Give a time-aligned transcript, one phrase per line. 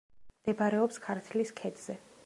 [0.43, 2.03] მდებარეობს ქართლის ქედზე.